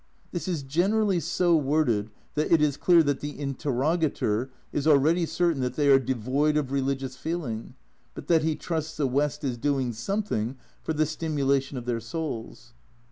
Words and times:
This 0.31 0.47
is 0.47 0.63
generally 0.63 1.19
so 1.19 1.55
worded 1.55 2.09
that 2.33 2.51
it 2.51 2.59
is 2.59 2.75
clear 2.75 3.03
that 3.03 3.19
the 3.19 3.37
interrogator 3.39 4.49
is 4.73 4.87
already 4.87 5.27
certain 5.27 5.61
that 5.61 5.75
they 5.75 5.89
are 5.89 5.99
devoid 5.99 6.57
of 6.57 6.71
religious 6.71 7.15
feeling, 7.15 7.75
but 8.15 8.25
that 8.25 8.41
he 8.41 8.55
trusts 8.55 8.97
the 8.97 9.05
West 9.05 9.43
is 9.43 9.59
doing 9.59 9.93
something 9.93 10.55
for 10.81 10.93
the 10.93 11.05
stimulation 11.05 11.77
of 11.77 11.85
their 11.85 11.99
souls. 11.99 12.73